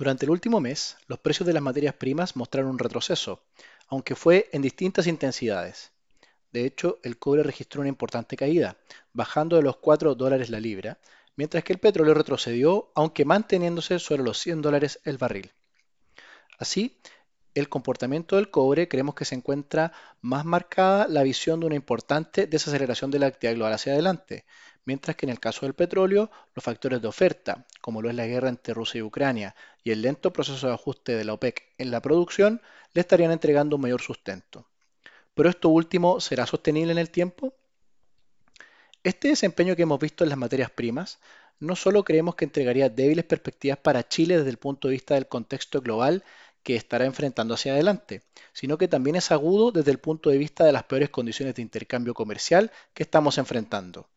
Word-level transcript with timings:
Durante 0.00 0.24
el 0.24 0.30
último 0.30 0.62
mes, 0.62 0.96
los 1.08 1.18
precios 1.18 1.46
de 1.46 1.52
las 1.52 1.62
materias 1.62 1.92
primas 1.92 2.34
mostraron 2.34 2.70
un 2.70 2.78
retroceso, 2.78 3.42
aunque 3.86 4.14
fue 4.14 4.48
en 4.50 4.62
distintas 4.62 5.06
intensidades. 5.06 5.92
De 6.52 6.64
hecho, 6.64 7.00
el 7.02 7.18
cobre 7.18 7.42
registró 7.42 7.82
una 7.82 7.90
importante 7.90 8.34
caída, 8.34 8.78
bajando 9.12 9.56
de 9.56 9.62
los 9.62 9.76
4 9.76 10.14
dólares 10.14 10.48
la 10.48 10.58
libra, 10.58 10.98
mientras 11.36 11.64
que 11.64 11.74
el 11.74 11.80
petróleo 11.80 12.14
retrocedió, 12.14 12.90
aunque 12.94 13.26
manteniéndose 13.26 13.98
sobre 13.98 14.22
los 14.22 14.38
100 14.38 14.62
dólares 14.62 15.00
el 15.04 15.18
barril. 15.18 15.52
Así, 16.58 16.98
el 17.52 17.68
comportamiento 17.68 18.36
del 18.36 18.50
cobre 18.50 18.88
creemos 18.88 19.14
que 19.14 19.26
se 19.26 19.34
encuentra 19.34 19.92
más 20.22 20.46
marcada 20.46 21.08
la 21.08 21.22
visión 21.24 21.60
de 21.60 21.66
una 21.66 21.74
importante 21.74 22.46
desaceleración 22.46 23.10
de 23.10 23.18
la 23.18 23.26
actividad 23.26 23.54
global 23.54 23.74
hacia 23.74 23.92
adelante, 23.92 24.46
mientras 24.84 25.16
que 25.16 25.26
en 25.26 25.30
el 25.30 25.40
caso 25.40 25.66
del 25.66 25.74
petróleo, 25.74 26.30
los 26.54 26.64
factores 26.64 27.00
de 27.02 27.08
oferta, 27.08 27.66
como 27.80 28.02
lo 28.02 28.08
es 28.08 28.14
la 28.14 28.26
guerra 28.26 28.48
entre 28.48 28.74
Rusia 28.74 28.98
y 28.98 29.02
Ucrania 29.02 29.54
y 29.84 29.90
el 29.90 30.02
lento 30.02 30.32
proceso 30.32 30.66
de 30.66 30.74
ajuste 30.74 31.16
de 31.16 31.24
la 31.24 31.34
OPEC 31.34 31.74
en 31.78 31.90
la 31.90 32.00
producción, 32.00 32.60
le 32.92 33.00
estarían 33.00 33.32
entregando 33.32 33.76
un 33.76 33.82
mayor 33.82 34.00
sustento. 34.00 34.66
¿Pero 35.34 35.48
esto 35.48 35.68
último 35.68 36.20
será 36.20 36.46
sostenible 36.46 36.92
en 36.92 36.98
el 36.98 37.10
tiempo? 37.10 37.54
Este 39.02 39.28
desempeño 39.28 39.76
que 39.76 39.82
hemos 39.82 39.98
visto 39.98 40.24
en 40.24 40.30
las 40.30 40.38
materias 40.38 40.70
primas 40.70 41.18
no 41.58 41.76
solo 41.76 42.04
creemos 42.04 42.34
que 42.34 42.44
entregaría 42.44 42.88
débiles 42.88 43.24
perspectivas 43.24 43.78
para 43.78 44.06
Chile 44.08 44.38
desde 44.38 44.50
el 44.50 44.56
punto 44.56 44.88
de 44.88 44.92
vista 44.92 45.14
del 45.14 45.28
contexto 45.28 45.80
global 45.80 46.24
que 46.62 46.76
estará 46.76 47.06
enfrentando 47.06 47.54
hacia 47.54 47.72
adelante, 47.72 48.22
sino 48.52 48.76
que 48.78 48.88
también 48.88 49.16
es 49.16 49.30
agudo 49.30 49.72
desde 49.72 49.90
el 49.90 49.98
punto 49.98 50.30
de 50.30 50.38
vista 50.38 50.64
de 50.64 50.72
las 50.72 50.84
peores 50.84 51.10
condiciones 51.10 51.54
de 51.54 51.62
intercambio 51.62 52.14
comercial 52.14 52.70
que 52.94 53.02
estamos 53.02 53.38
enfrentando. 53.38 54.08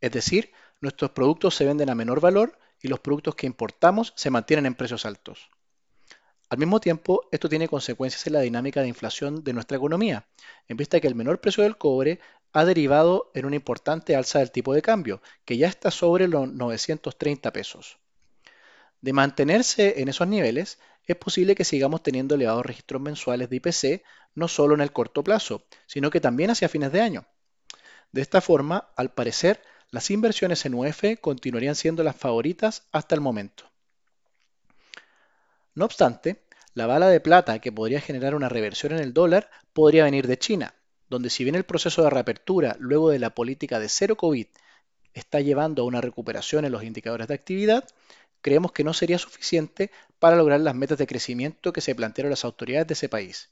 Es 0.00 0.12
decir, 0.12 0.52
nuestros 0.80 1.10
productos 1.10 1.54
se 1.54 1.64
venden 1.64 1.90
a 1.90 1.94
menor 1.94 2.20
valor 2.20 2.58
y 2.80 2.88
los 2.88 3.00
productos 3.00 3.34
que 3.34 3.46
importamos 3.46 4.12
se 4.16 4.30
mantienen 4.30 4.66
en 4.66 4.74
precios 4.74 5.04
altos. 5.04 5.50
Al 6.48 6.58
mismo 6.58 6.80
tiempo, 6.80 7.28
esto 7.30 7.48
tiene 7.48 7.68
consecuencias 7.68 8.26
en 8.26 8.32
la 8.32 8.40
dinámica 8.40 8.80
de 8.80 8.88
inflación 8.88 9.44
de 9.44 9.52
nuestra 9.52 9.76
economía, 9.76 10.26
en 10.66 10.76
vista 10.76 10.98
que 10.98 11.06
el 11.06 11.14
menor 11.14 11.40
precio 11.40 11.62
del 11.62 11.78
cobre 11.78 12.18
ha 12.52 12.64
derivado 12.64 13.30
en 13.34 13.46
una 13.46 13.56
importante 13.56 14.16
alza 14.16 14.40
del 14.40 14.50
tipo 14.50 14.74
de 14.74 14.82
cambio, 14.82 15.22
que 15.44 15.56
ya 15.56 15.68
está 15.68 15.92
sobre 15.92 16.26
los 16.26 16.50
930 16.52 17.52
pesos. 17.52 17.98
De 19.00 19.12
mantenerse 19.12 20.00
en 20.02 20.08
esos 20.08 20.26
niveles, 20.26 20.80
es 21.06 21.16
posible 21.16 21.54
que 21.54 21.64
sigamos 21.64 22.02
teniendo 22.02 22.34
elevados 22.34 22.66
registros 22.66 23.00
mensuales 23.00 23.48
de 23.48 23.56
IPC, 23.56 24.02
no 24.34 24.48
solo 24.48 24.74
en 24.74 24.80
el 24.80 24.92
corto 24.92 25.22
plazo, 25.22 25.64
sino 25.86 26.10
que 26.10 26.20
también 26.20 26.50
hacia 26.50 26.68
fines 26.68 26.92
de 26.92 27.00
año. 27.00 27.26
De 28.12 28.22
esta 28.22 28.40
forma, 28.40 28.90
al 28.96 29.12
parecer, 29.12 29.62
las 29.90 30.10
inversiones 30.10 30.64
en 30.64 30.74
UF 30.74 31.04
continuarían 31.20 31.74
siendo 31.74 32.02
las 32.02 32.16
favoritas 32.16 32.84
hasta 32.92 33.14
el 33.14 33.20
momento. 33.20 33.70
No 35.74 35.84
obstante, 35.84 36.42
la 36.74 36.86
bala 36.86 37.08
de 37.08 37.20
plata 37.20 37.58
que 37.58 37.72
podría 37.72 38.00
generar 38.00 38.34
una 38.34 38.48
reversión 38.48 38.92
en 38.92 39.00
el 39.00 39.12
dólar 39.12 39.50
podría 39.72 40.04
venir 40.04 40.26
de 40.26 40.38
China, 40.38 40.74
donde 41.08 41.30
si 41.30 41.42
bien 41.42 41.56
el 41.56 41.64
proceso 41.64 42.02
de 42.02 42.10
reapertura 42.10 42.76
luego 42.78 43.10
de 43.10 43.18
la 43.18 43.30
política 43.30 43.80
de 43.80 43.88
cero 43.88 44.16
COVID 44.16 44.46
está 45.12 45.40
llevando 45.40 45.82
a 45.82 45.86
una 45.86 46.00
recuperación 46.00 46.64
en 46.64 46.72
los 46.72 46.84
indicadores 46.84 47.26
de 47.26 47.34
actividad, 47.34 47.88
creemos 48.40 48.72
que 48.72 48.84
no 48.84 48.94
sería 48.94 49.18
suficiente 49.18 49.90
para 50.20 50.36
lograr 50.36 50.60
las 50.60 50.74
metas 50.74 50.98
de 50.98 51.06
crecimiento 51.06 51.72
que 51.72 51.80
se 51.80 51.94
plantearon 51.94 52.30
las 52.30 52.44
autoridades 52.44 52.86
de 52.86 52.94
ese 52.94 53.08
país. 53.08 53.50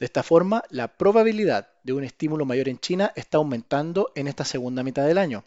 De 0.00 0.06
esta 0.06 0.22
forma, 0.22 0.64
la 0.70 0.96
probabilidad 0.96 1.68
de 1.82 1.92
un 1.92 2.04
estímulo 2.04 2.46
mayor 2.46 2.70
en 2.70 2.80
China 2.80 3.12
está 3.16 3.36
aumentando 3.36 4.12
en 4.14 4.28
esta 4.28 4.46
segunda 4.46 4.82
mitad 4.82 5.06
del 5.06 5.18
año, 5.18 5.44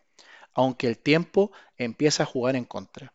aunque 0.54 0.88
el 0.88 1.00
tiempo 1.00 1.52
empieza 1.76 2.22
a 2.22 2.28
jugar 2.28 2.56
en 2.56 2.66
contra. 2.66 3.14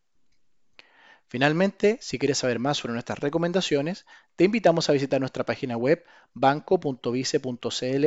Finalmente, 1.28 1.98
si 2.00 2.18
quieres 2.18 2.38
saber 2.38 2.58
más 2.58 2.78
sobre 2.78 2.94
nuestras 2.94 3.20
recomendaciones, 3.20 4.04
te 4.34 4.44
invitamos 4.44 4.90
a 4.90 4.92
visitar 4.92 5.20
nuestra 5.20 5.44
página 5.44 5.76
web 5.76 6.04
banco.vice.cl 6.34 8.06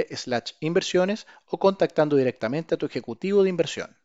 inversiones 0.60 1.28
o 1.46 1.58
contactando 1.58 2.18
directamente 2.18 2.76
a 2.76 2.78
tu 2.78 2.86
ejecutivo 2.86 3.44
de 3.44 3.50
inversión. 3.50 3.96